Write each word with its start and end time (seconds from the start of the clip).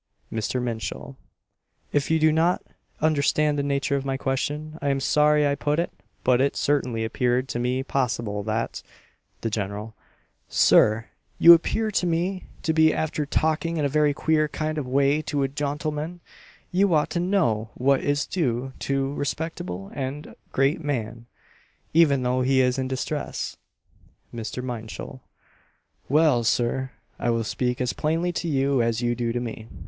Mr. 0.33 0.59
Minshull 0.59 1.15
"If 1.93 2.09
you 2.09 2.17
do 2.17 2.31
not 2.31 2.63
understand 3.01 3.59
the 3.59 3.61
nature 3.61 3.95
of 3.95 4.03
my 4.03 4.17
question, 4.17 4.79
I 4.81 4.89
am 4.89 4.99
sorry 4.99 5.45
I 5.47 5.53
put 5.53 5.77
it; 5.79 5.91
but 6.23 6.41
it 6.41 6.55
certainly 6.55 7.05
appeared 7.05 7.47
to 7.49 7.59
me 7.59 7.83
possible 7.83 8.41
that" 8.41 8.81
The 9.41 9.51
General 9.51 9.93
"Sir, 10.49 11.05
you 11.37 11.53
appear 11.53 11.91
to 11.91 12.07
me 12.07 12.45
to 12.63 12.73
be 12.73 12.91
after 12.91 13.27
taalking 13.27 13.77
in 13.77 13.85
a 13.85 13.89
very 13.93 14.11
queer 14.11 14.47
kind 14.47 14.79
of 14.79 14.87
a 14.87 14.89
way 14.89 15.21
to 15.21 15.43
a 15.43 15.47
jontleman! 15.47 16.19
You 16.71 16.95
ought 16.95 17.11
to 17.11 17.19
know 17.19 17.69
what 17.75 18.01
is 18.03 18.25
due 18.25 18.73
to 18.79 19.05
a 19.05 19.13
respectable 19.13 19.91
and 19.93 20.33
graat 20.51 20.83
man, 20.83 21.27
even 21.93 22.23
though 22.23 22.41
he 22.41 22.59
is 22.59 22.79
in 22.79 22.87
distress." 22.87 23.55
Mr. 24.33 24.63
Minshull 24.63 25.19
"Well, 26.09 26.43
Sir, 26.43 26.89
I 27.19 27.29
will 27.29 27.43
speak 27.43 27.79
as 27.79 27.93
plainly 27.93 28.31
to 28.31 28.47
you 28.47 28.81
as 28.81 29.03
you 29.03 29.13
do 29.13 29.31
to 29.31 29.39
me. 29.39 29.67